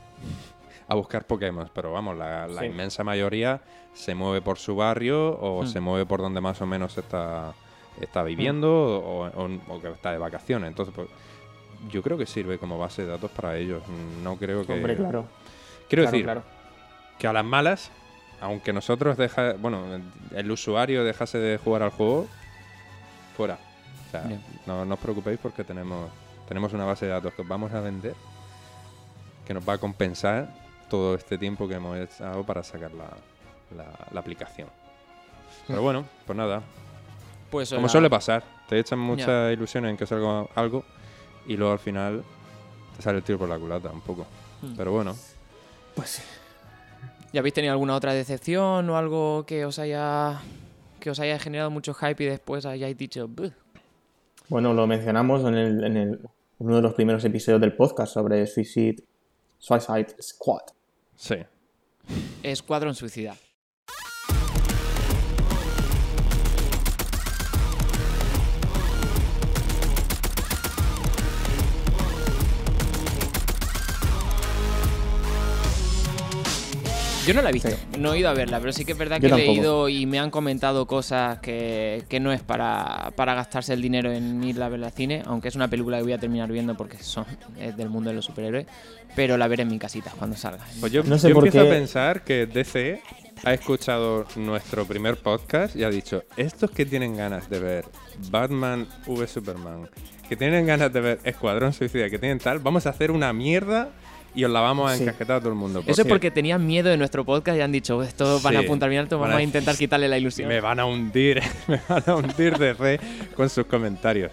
[0.87, 2.65] a buscar Pokémon, pero vamos, la, la Sí.
[2.65, 3.61] inmensa mayoría
[3.93, 5.67] se mueve por su barrio o Hmm.
[5.67, 7.53] se mueve por donde más o menos está,
[8.01, 10.67] está viviendo o, o- o que está de vacaciones.
[10.69, 11.07] Entonces, pues,
[11.89, 13.81] yo creo que sirve como base de datos para ellos.
[14.23, 14.73] No creo que...
[14.73, 15.25] Hombre, claro.
[15.87, 16.43] Quiero claro, decir claro.
[17.17, 17.91] que a las malas,
[18.41, 19.83] aunque nosotros deja, bueno,
[20.35, 22.27] el usuario dejase de jugar al juego,
[23.35, 23.57] fuera.
[24.07, 24.23] O sea,
[24.65, 26.09] no, no os preocupéis porque tenemos,
[26.47, 28.15] tenemos una base de datos que os vamos a vender
[29.45, 30.47] que nos va a compensar
[30.89, 33.05] todo este tiempo que hemos echado para sacar la,
[33.75, 34.67] la- la aplicación.
[35.67, 36.61] Pero bueno, pues nada,
[37.49, 40.83] Pues como la- suele pasar, te echan muchas ilusiones en que salga algo
[41.47, 42.23] y luego al final
[42.95, 44.25] te sale el tiro por la culata un poco.
[44.61, 44.75] Hmm.
[44.77, 45.15] Pero bueno,
[45.95, 46.21] Pues sí.
[47.31, 50.39] ¿Y habéis tenido alguna otra decepción o algo que os haya
[50.99, 53.51] que os haya generado mucho hype y después hayáis dicho "Buh"?
[54.49, 56.19] Bueno, lo mencionamos en, el, en, el-
[56.57, 59.01] uno de los primeros episodios del podcast sobre Suicide,
[59.59, 60.61] Suicide Squad.
[61.15, 61.35] sí.
[62.43, 63.35] Escuadrón Suicida.
[77.29, 77.75] Yo no la he visto, Sí.
[77.97, 80.05] no he ido a verla, pero sí que es verdad Yo que he leído y
[80.05, 84.61] me han comentado cosas que, que no es para, para gastarse el dinero en ir
[84.61, 87.25] a verla al cine, aunque es una película que voy a terminar viendo porque son,
[87.59, 88.65] es del mundo de los superhéroes,
[89.15, 90.65] pero la veré en mi casita cuando salga.
[90.79, 93.01] Pues yo, No sé yo por empiezo qué- a pensar que DC
[93.45, 97.85] ha escuchado nuestro primer podcast y ha dicho, estos que tienen ganas de ver
[98.29, 99.89] Batman v Superman,
[100.27, 103.89] que tienen ganas de ver Escuadrón Suicida, que tienen tal, vamos a hacer una mierda
[104.35, 105.03] y os la vamos a Sí.
[105.03, 105.83] encajetar a todo el mundo.
[105.85, 108.65] Eso es porque tenían miedo de nuestro podcast y han dicho, esto van a Sí,
[108.65, 110.47] apuntar bien alto, van vamos a- a intentar quitarle la ilusión.
[110.47, 112.99] me van a hundir, me van a hundir DC
[113.35, 114.31] con sus comentarios.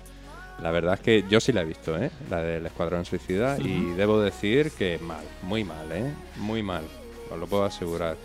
[0.62, 2.10] La verdad es que yo sí la he visto, ¿eh?
[2.30, 6.10] La del Escuadrón Suicida y debo decir que mal, muy mal, ¿eh?
[6.36, 6.82] Muy mal,
[7.30, 8.16] os lo puedo asegurar.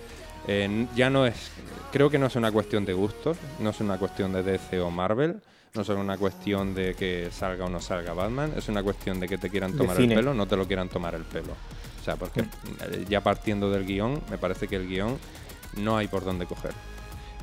[0.47, 1.51] Eh, ya no es,
[1.91, 4.89] creo que no es una cuestión de gustos, no es una cuestión de DC o
[4.89, 5.41] Marvel,
[5.73, 9.27] no es una cuestión de que salga o no salga Batman, es una cuestión de
[9.27, 11.53] que te quieran tomar el pelo, no te lo quieran tomar el pelo.
[11.99, 15.17] O sea, porque eh, ya partiendo del guion, me parece que el guion
[15.77, 16.73] no hay por dónde coger.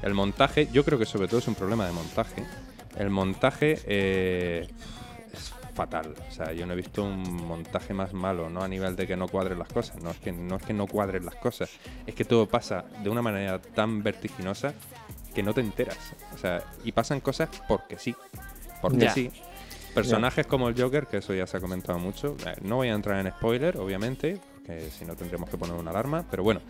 [0.02, 2.44] El montaje, yo creo que sobre todo es un problema de montaje.
[2.96, 4.68] El montaje eh,
[5.32, 6.14] es fatal.
[6.28, 9.16] O sea, yo no he visto un montaje más malo, no a nivel de que
[9.16, 10.02] no cuadren las cosas.
[10.02, 11.70] No es que no, es que no cuadren las cosas.
[12.06, 14.74] Es que todo pasa de una manera tan vertiginosa
[15.38, 15.96] que no te enteras.
[16.34, 18.12] O sea, y pasan cosas porque sí.
[18.82, 19.30] Porque sí.
[19.94, 22.36] Personajes como el Joker, que eso ya se ha comentado mucho.
[22.44, 25.92] eh, No voy a entrar en spoiler, obviamente, porque si no tendríamos que poner una
[25.92, 26.24] alarma.
[26.28, 26.60] Pero bueno,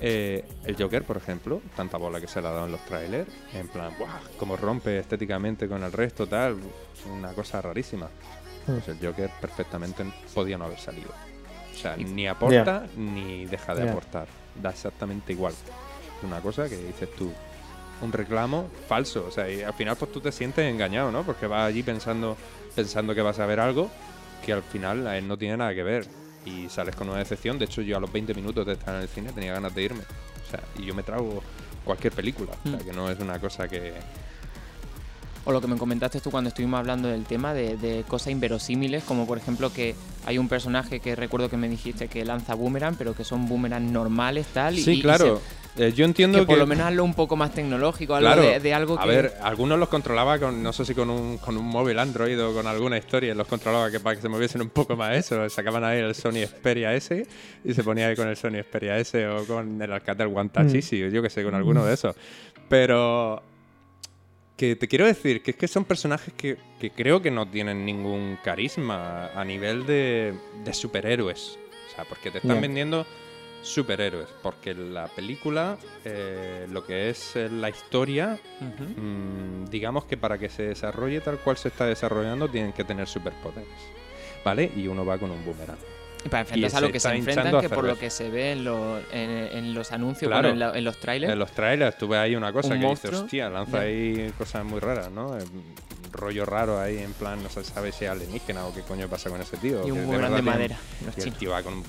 [0.00, 3.28] eh, el Joker, por ejemplo, tanta bola que se le ha dado en los trailers,
[3.54, 4.20] en plan, ¡buah!
[4.38, 6.58] Como rompe estéticamente con el resto, tal,
[7.12, 8.08] una cosa rarísima.
[8.66, 11.10] Pues el Joker perfectamente podía no haber salido.
[11.74, 14.28] O sea, ni aporta ni deja de aportar.
[14.62, 15.54] Da exactamente igual.
[16.22, 17.32] Una cosa que dices tú,
[18.02, 19.24] un reclamo falso.
[19.26, 21.22] O sea, y al final pues tú te sientes engañado, ¿no?
[21.22, 22.36] Porque vas allí pensando,
[22.74, 23.90] pensando que vas a ver algo
[24.44, 26.06] que al final eh, no tiene nada que ver.
[26.44, 27.58] Y sales con una decepción.
[27.58, 29.82] De hecho, yo a los 20 minutos de estar en el cine tenía ganas de
[29.82, 30.00] irme.
[30.02, 31.40] O sea, y yo me trago
[31.84, 32.50] cualquier película.
[32.64, 32.84] O sea, Mm.
[32.84, 33.92] que no es una cosa que...
[35.44, 39.02] O lo que me comentaste tú cuando estuvimos hablando del tema de, de cosas inverosímiles,
[39.02, 42.94] como por ejemplo que hay un personaje que recuerdo que me dijiste que lanza boomerang,
[42.94, 44.76] pero que son boomerang normales, tal.
[44.76, 45.40] Sí, y claro.
[45.78, 46.46] Eh, yo entiendo que que...
[46.48, 49.08] por lo menos hazlo un poco más tecnológico, algo Claro, de, de algo a que.
[49.08, 52.52] ver, algunos los controlaba con, no sé si con un, con un móvil Android o
[52.52, 55.82] con alguna historia, los controlaba que para que se moviesen un poco más eso, sacaban
[55.82, 57.26] ahí el Sony Xperia S
[57.64, 60.66] y se ponía ahí con el Sony Xperia S o con el Alcatel One Touch
[60.72, 60.76] Mm.
[60.76, 62.14] Easy, o yo que sé, con alguno de esos.
[62.68, 63.42] Pero
[64.56, 67.84] que te quiero decir que es que son personajes que, que creo que no tienen
[67.86, 71.58] ningún carisma a nivel de, de superhéroes.
[71.90, 73.06] O sea, porque te están vendiendo
[73.62, 74.28] superhéroes.
[74.42, 80.48] Porque la película, eh, lo que es eh, la historia, mm, digamos que para que
[80.48, 83.68] se desarrolle tal cual se está desarrollando, tienen que tener superpoderes.
[84.44, 84.70] ¿Vale?
[84.76, 85.76] Y uno va con un boomerang.
[86.24, 88.64] Y para enfrentarse a lo que se enfrentan, que por lo que se ve en,
[88.64, 90.48] lo- en, en los anuncios, Claro.
[90.48, 91.32] bueno, en, la- en los trailers.
[91.32, 93.10] En los trailers tuve ahí una cosa Un que monstruo.
[93.12, 95.36] dices, hostia, lanza ahí cosas muy raras, ¿no?
[95.36, 95.42] Eh,
[96.12, 99.30] rollo raro ahí, en plan, no se sabe si es alienígena o qué coño pasa
[99.30, 99.86] con ese tío.
[99.86, 100.76] Y un de boomerang de tiene- madera.
[101.06, 101.38] Los y el chinos.
[101.38, 101.82] tío va con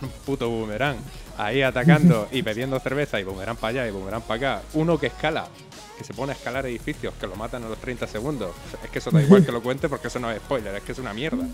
[0.00, 0.96] un, puto boomerang
[1.36, 4.62] ahí atacando y bebiendo cerveza y boomerang para allá y boomerang para acá.
[4.74, 5.48] Uno que escala,
[6.00, 8.54] que se pone a escalar edificios, que lo matan a los 30 segundos.
[8.82, 10.92] Es que eso da igual que lo cuente porque eso no es spoiler, es que
[10.92, 11.46] es una mierda.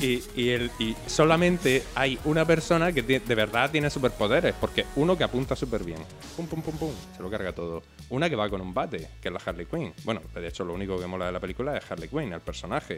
[0.00, 5.16] Y, y, el, y solamente hay una persona que de verdad tiene superpoderes, porque uno
[5.16, 5.98] que apunta súper bien,
[6.36, 7.84] pum, pum, pum, pum, se lo carga todo.
[8.10, 9.92] Una que va con un bate, que es la Harley Quinn.
[10.02, 12.96] Bueno, de hecho lo único que mola de la película es Harley Quinn, el personaje.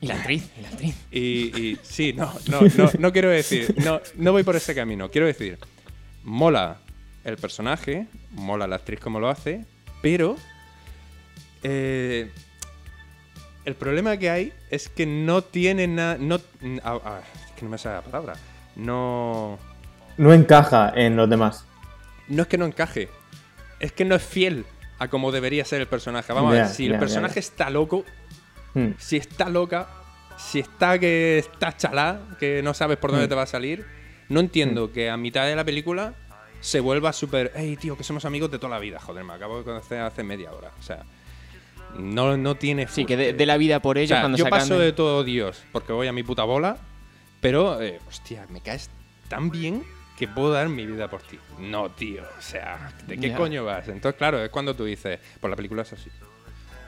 [0.00, 0.94] Y la actriz, y la actriz.
[1.10, 5.10] Y, y sí, no, no, no, no quiero decir, no, no voy por ese camino.
[5.10, 5.58] Quiero decir,
[6.22, 6.78] mola
[7.24, 9.64] el personaje, mola la actriz como lo hace,
[10.00, 10.36] pero
[11.62, 12.30] eh,
[13.64, 16.36] el problema que hay es que no tiene nada, no,
[16.84, 18.34] ah, ah, es que no me sale la palabra,
[18.76, 19.58] no,
[20.16, 21.66] No encaja en los demás.
[22.28, 23.08] no es que no encaje,
[23.80, 24.64] es que no es fiel
[24.98, 26.32] a como debería ser el personaje.
[26.32, 28.04] Vamos a ver, si el personaje está loco,
[28.86, 28.94] Hmm.
[28.98, 29.88] si está loca,
[30.36, 33.28] si está que está chalá, que no sabes por dónde Mm.
[33.28, 33.84] te va a salir,
[34.28, 36.14] no entiendo que a mitad de la película
[36.60, 39.58] se vuelva súper, hey tío, que somos amigos de toda la vida, joder, me acabo
[39.58, 40.70] de conocer hace media hora.
[40.78, 41.04] O sea,
[41.96, 42.86] no, no tiene...
[42.88, 44.60] Sí, que de, de la vida por O ellos sea, cuando yo sacan...
[44.60, 46.76] paso de todo Dios porque voy a mi puta bola,
[47.40, 48.90] pero, eh, hostia, me caes
[49.28, 49.84] tan bien
[50.18, 51.38] que puedo dar mi vida por ti.
[51.60, 53.86] No, tío, o sea, ¿de qué coño vas?
[53.88, 56.10] Entonces, claro, es cuando tú dices, pues la película es así.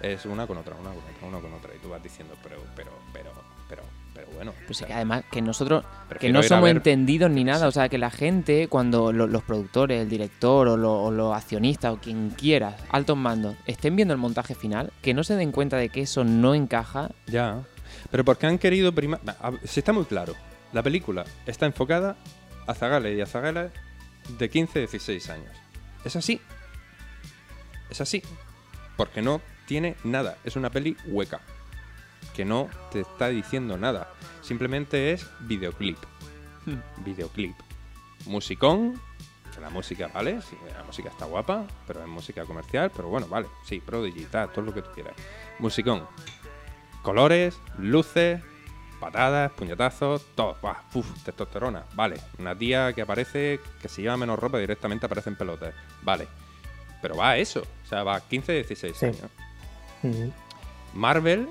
[0.02, 1.74] Es una con otra, una con otra, una con otra.
[1.74, 3.30] Y tú vas diciendo, pero, pero, pero,
[3.68, 3.82] pero,
[4.14, 4.52] pero bueno.
[4.66, 5.84] Pues que además que nosotros
[6.18, 9.42] que no somos ver- entendidos ni nada, o sea, que la gente cuando lo- los
[9.42, 14.14] productores, el director o, lo- o los accionistas o quien quiera, altos mandos, estén viendo
[14.14, 17.62] el montaje final, que no se den cuenta de que eso no encaja, Ya.
[18.10, 19.20] Pero porque han querido primar.
[19.64, 20.34] Si está muy claro.
[20.72, 22.16] La película está enfocada
[22.66, 23.70] a Zagales y a Zagales
[24.38, 25.50] de 15, 16 años.
[26.04, 26.40] Es así.
[27.90, 28.22] Es así.
[28.96, 30.36] Porque no tiene nada.
[30.42, 31.40] Es una peli hueca.
[32.34, 34.10] Que no te está diciendo nada.
[34.42, 35.96] Simplemente es videoclip.
[37.04, 37.54] videoclip.
[38.26, 39.00] Musicón.
[39.54, 40.42] que La música, ¿vale?
[40.42, 43.46] Sí, la música está guapa, pero es música comercial, pero bueno, vale.
[43.64, 45.14] Sí, Prodigy, tal, todo lo que tú quieras.
[45.60, 46.04] Musicón.
[47.02, 48.42] Colores, luces,
[48.98, 50.56] patadas, puñetazos, todo.
[50.60, 51.84] Buah, uf, testosterona.
[51.94, 52.16] Vale.
[52.40, 55.74] Una tía que aparece, que si lleva menos ropa directamente aparece en pelotas.
[56.02, 56.26] Vale.
[57.00, 57.62] Pero va a eso.
[57.84, 59.06] O sea, va a 15, 16 Sí.
[59.06, 59.30] años.
[60.94, 61.48] Marvel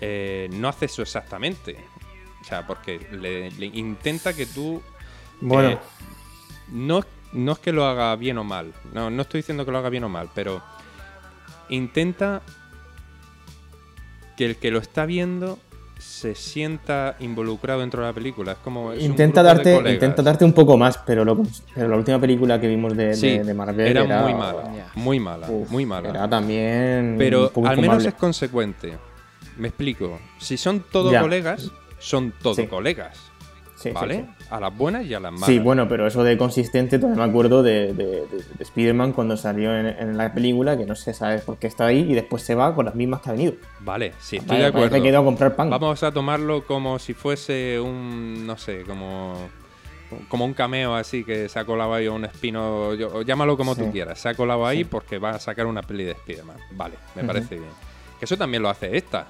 [0.00, 1.76] eh, no hace eso exactamente.
[2.40, 4.82] O sea, porque le, le intenta que tú.
[5.40, 5.78] Bueno, eh,
[6.68, 8.72] no, no es que lo haga bien o mal.
[8.92, 10.62] No, no estoy diciendo que lo haga bien o mal, pero
[11.68, 12.42] intenta
[14.36, 15.58] que el que lo está viendo
[16.00, 18.52] se sienta involucrado dentro de la película.
[18.52, 18.92] Es como.
[18.92, 21.42] es intenta darte, intenta darte un poco más, pero, lo,
[21.74, 24.64] pero la última película que vimos de, de- Sí, de Marvel era, era, muy mala.
[24.94, 25.50] Muy mala.
[25.50, 26.08] Uf, muy mala.
[26.08, 27.16] Era también.
[27.18, 28.98] Pero un poco al menos es consecuente.
[29.58, 30.18] Me explico.
[30.38, 31.20] Si son todos Ya.
[31.20, 32.66] colegas, son todos Sí.
[32.66, 33.29] colegas.
[33.80, 34.26] Sí, ¿Vale?
[34.38, 34.44] sí.
[34.50, 35.46] A las buenas y a las malas.
[35.46, 39.38] Sí, bueno, pero eso de consistente, todavía me acuerdo de, de, de- de Spider-Man cuando
[39.38, 42.42] salió en, en la película, que no se sabe por qué está ahí y después
[42.42, 43.54] se va con las mismas que ha venido.
[43.80, 45.02] Vale, sí, estoy Vale, de acuerdo.
[45.02, 45.70] que a comprar pan.
[45.70, 49.48] Vamos a tomarlo como si fuese un, no sé, como
[50.28, 53.76] como un cameo así que se ha colado ahí o un espino, yo- llámalo como
[53.76, 54.18] tú quieras.
[54.20, 54.84] Se ha colado ahí Sí.
[54.84, 56.56] porque va a sacar una peli de Spider-Man.
[56.72, 57.70] Vale, me parece bien.
[58.18, 59.26] Que eso también lo hace esta.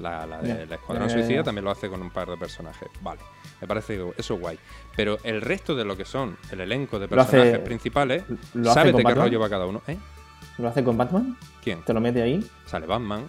[0.00, 2.88] La, la de Escuadrón ya, Suicida también lo hace con un par de personajes.
[3.00, 3.20] Vale,
[3.60, 4.58] me parece eso guay.
[4.96, 8.70] Pero el resto de lo que son el elenco de Lo hace- personajes principales, ¿Lo
[8.70, 9.24] hace ¿sabes de qué Batman?
[9.26, 9.82] rollo va cada uno?
[9.86, 9.96] ¿Eh?
[10.58, 11.36] ¿Lo hace con Batman?
[11.62, 11.82] ¿Quién?
[11.82, 12.44] ¿Te lo mete ahí?
[12.66, 13.28] Sale Batman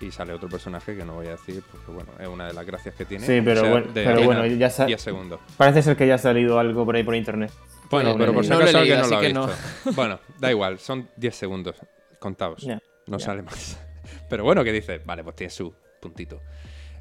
[0.00, 2.66] y sale otro personaje que no voy a decir porque, bueno, es una de las
[2.66, 3.24] gracias que tiene.
[3.26, 5.40] Sí, pero O sea, bueno- pero bueno, ya sa- 10 segundos.
[5.56, 7.50] Parece ser que ya ha salido algo por ahí por internet.
[7.90, 9.46] Bueno, Pero pero por si no acaso alguien leído, no lo ha que no.
[9.46, 9.62] visto.
[9.94, 11.76] Bueno, da igual, son 10 segundos
[12.18, 12.66] contados.
[13.06, 13.78] No sale más.
[14.28, 15.72] Pero bueno, que dices, vale, pues tiene su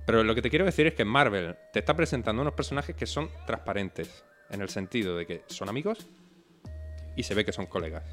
[0.05, 3.05] Pero lo que te quiero decir es que Marvel te está presentando unos personajes que
[3.05, 4.23] son transparentes.
[4.49, 6.05] En el sentido de que son amigos
[7.15, 8.03] y se ve que son colegas.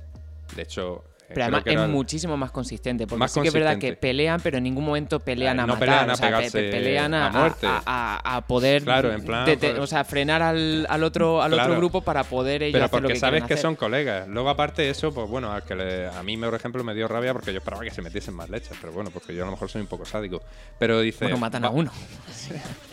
[0.57, 3.79] De hecho, pero creo además es muchísimo más consistente, porque Más sí que es verdad
[3.79, 6.27] que pelean, pero en ningún momento pelean Ah, a no matar, pelean a o sea,
[6.29, 7.67] pe- pegarse pe- pelean a, a muerte.
[7.67, 11.53] a- a- a poder Claro, en plan, dete- o sea, frenar al, al otro al
[11.53, 11.69] Claro.
[11.71, 13.59] otro grupo para poder ellos Pero hacer lo porque que sabes que hacer.
[13.63, 14.29] son colegas.
[14.29, 17.09] Luego, aparte de eso, pues bueno, al que le- a mí, por ejemplo, me dio
[17.09, 18.77] rabia porque yo esperaba que se metiesen más leches.
[18.81, 20.43] Pero bueno, porque yo a lo mejor soy un poco sádico.
[20.79, 21.25] Pero dice.
[21.27, 21.91] Bueno, matan a uno.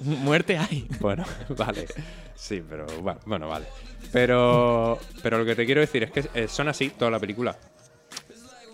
[0.00, 0.86] Muerte hay.
[1.00, 1.24] Bueno,
[1.56, 1.86] vale.
[2.34, 2.86] Sí, pero
[3.24, 3.66] bueno, vale.
[4.12, 7.56] Pero, pero lo que te quiero decir es que eh, son así toda la película.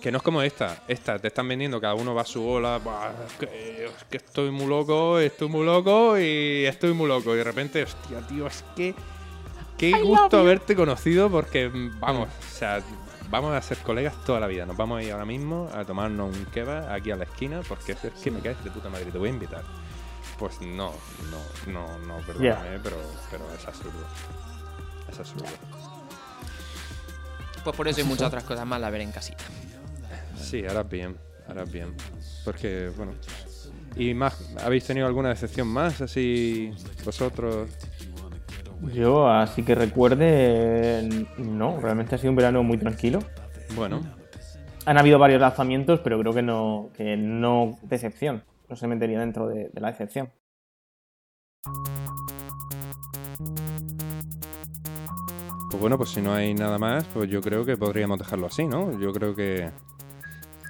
[0.01, 0.85] Que no es como esta.
[0.87, 2.79] Esta te están vendiendo, cada uno va a su bola.
[2.79, 7.35] "Buah, es, que, es que estoy muy loco, estoy muy loco y estoy muy loco.
[7.35, 8.95] Y de repente, hostia, tío, es que.
[9.77, 12.81] Qué gusto haberte conocido porque, vamos, o sea,
[13.31, 14.67] vamos a ser colegas toda la vida.
[14.67, 17.93] Nos vamos a ir ahora mismo a tomarnos un kebab aquí a la esquina porque
[17.93, 19.07] es que me caes de puta madre.
[19.13, 19.63] Te voy a invitar.
[20.39, 20.93] Pues no,
[21.31, 22.97] no, no, no, perdóname, pero,
[23.31, 24.07] pero es absurdo.
[25.11, 25.47] Es absurdo.
[27.65, 29.45] Pues por eso hay muchas otras cosas más a ver en casita.
[30.37, 31.17] Sí, ahora bien,
[31.49, 31.95] ahora bien.
[32.45, 33.13] Porque, bueno.
[33.97, 34.55] ¿Y más?
[34.65, 36.73] ¿Habéis tenido alguna decepción más así
[37.05, 37.69] vosotros?
[38.95, 43.19] Yo, así que recuerde, no, realmente ha sido un verano muy tranquilo.
[43.75, 44.01] Bueno.
[44.87, 48.45] Han habido varios lanzamientos, pero creo que no, que no decepción.
[48.69, 50.31] No se metería dentro de, de la decepción.
[55.71, 58.67] Pues bueno, pues si no hay nada más, pues yo creo que podríamos dejarlo así,
[58.67, 58.99] ¿no?
[58.99, 59.71] Yo creo que...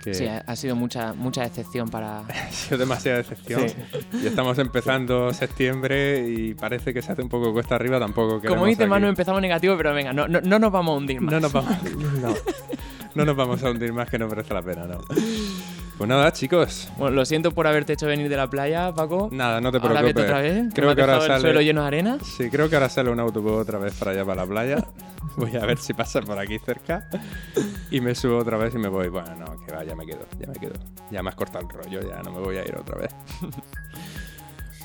[0.02, 0.12] que...
[0.12, 2.18] Sí, ha, sido mucha, mucha decepción para...
[2.28, 3.62] ha sido demasiada decepción.
[4.12, 8.66] Y estamos empezando septiembre y parece que se hace un poco cuesta arriba, tampoco Como
[8.66, 8.90] dice aquí.
[8.90, 11.32] Manu, empezamos negativo, pero venga, no, no, no nos vamos a hundir más.
[11.32, 11.82] No nos vamos,
[12.20, 12.34] no.
[13.14, 14.98] no nos vamos a hundir más que no merece la pena, ¿no?
[15.98, 16.88] Pues nada, chicos.
[16.96, 19.28] Bueno, lo siento por haberte hecho venir de la playa, Paco.
[19.32, 20.14] Nada, no te Ahora preocupes.
[20.14, 20.72] vete otra vez.
[20.72, 21.40] Creo que ahora el sale...
[21.40, 22.18] suelo lleno de arena.
[22.22, 24.86] Sí, creo que ahora sale un autobús otra vez para allá, para la playa.
[25.36, 27.08] Voy a ver si pasa por aquí cerca.
[27.90, 29.08] Y me subo otra vez y me voy.
[29.08, 30.74] Bueno, no, que va, ya me quedo, ya me quedo.
[31.10, 33.14] Ya me has cortado el rollo, ya no me voy a ir otra vez.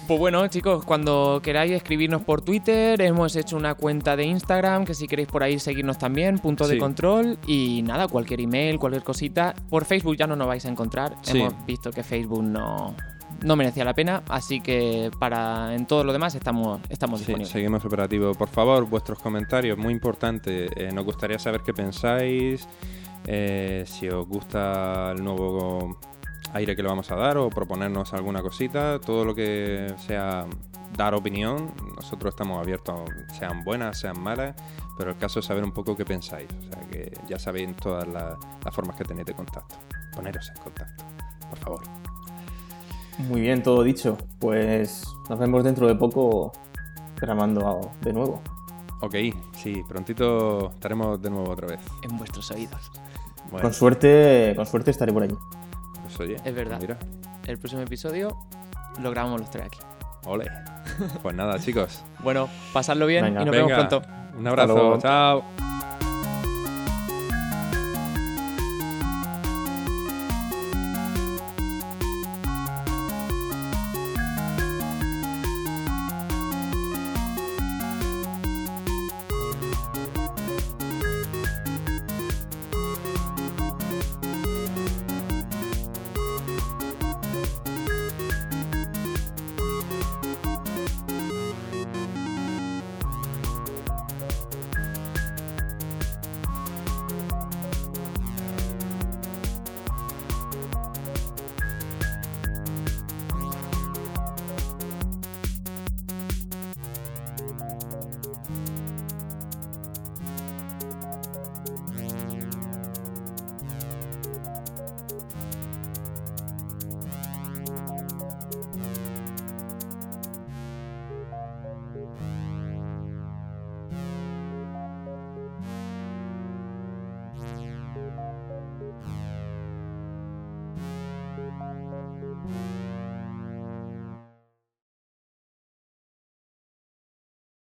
[0.07, 4.93] Pues bueno, chicos, cuando queráis escribirnos por Twitter, hemos hecho una cuenta de Instagram, que
[4.93, 7.37] si queréis por ahí seguirnos también, punto de control.
[7.47, 9.55] Y nada, cualquier email, cualquier cosita.
[9.69, 11.15] Por Facebook ya no nos vais a encontrar.
[11.21, 11.39] Sí.
[11.39, 12.93] Hemos visto que Facebook no,
[13.43, 14.23] no merecía la pena.
[14.27, 17.49] Así que para en todo lo demás estamos, estamos Sí, disponibles.
[17.53, 18.33] seguimos operativo.
[18.33, 20.67] Por favor, vuestros comentarios, muy importante.
[20.75, 22.67] Eh, nos gustaría saber qué pensáis,
[23.25, 25.97] eh, si os gusta el nuevo
[26.53, 28.99] aire que le vamos a dar o proponernos alguna cosita.
[28.99, 30.45] Todo lo que sea
[30.95, 34.55] dar opinión, nosotros estamos abiertos, sean buenas, sean malas,
[34.97, 36.47] pero el caso es saber un poco qué pensáis.
[36.59, 39.75] O sea, que ya sabéis todas las, las formas que tenéis de contacto.
[40.15, 41.03] Poneros en contacto,
[41.49, 41.83] por favor.
[43.17, 44.17] Muy bien, todo dicho.
[44.39, 46.51] Pues nos vemos dentro de poco
[47.19, 48.41] grabando de nuevo.
[49.01, 49.15] Ok,
[49.55, 51.79] sí, prontito estaremos de nuevo otra vez.
[52.03, 52.91] En vuestros oídos.
[53.51, 55.35] Bueno, Con suerte, con suerte estaré por allí.
[56.15, 56.77] Pues oye, Es verdad.
[56.79, 56.97] Mira,
[57.47, 58.37] El próximo episodio
[59.01, 59.79] lo grabamos los tres aquí.
[60.25, 60.49] ole.
[61.21, 62.03] Pues nada, chicos.
[62.19, 63.41] Bueno, pasadlo bien Venga.
[63.41, 64.07] y nos Venga, vemos pronto.
[64.37, 64.97] Un abrazo.
[64.99, 65.43] Chao.